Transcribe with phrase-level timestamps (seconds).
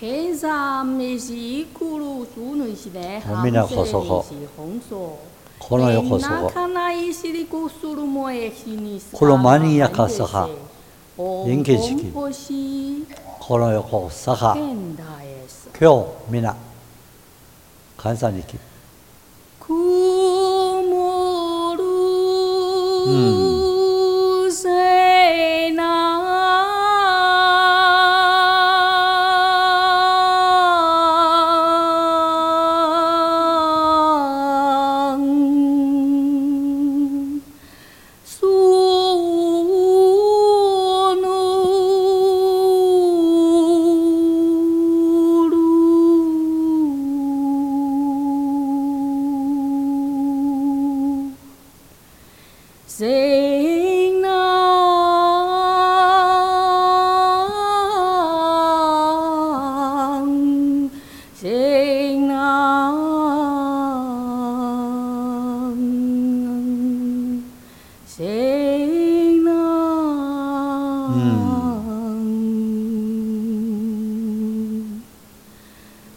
[0.00, 3.52] 계산매시이끌어주는시대한세매
[3.84, 3.92] 시
[4.56, 5.20] 홍소
[5.58, 6.26] このよこそ
[9.12, 10.48] このマニアカサハ
[11.18, 14.96] 人気式このよこそは今
[16.02, 16.56] 日皆
[17.98, 18.56] 感謝にき
[23.06, 23.49] うん
[71.10, 71.10] 嗡，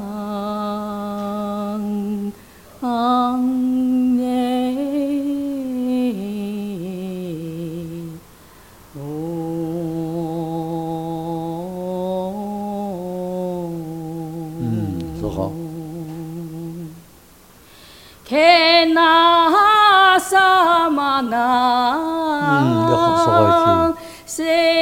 [24.25, 24.72] Say.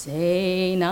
[0.00, 0.88] Say Nam.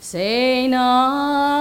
[0.00, 1.53] Say Nam.